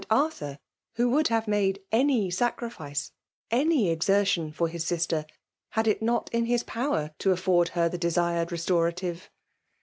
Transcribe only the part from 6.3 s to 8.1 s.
in his power, to afford her the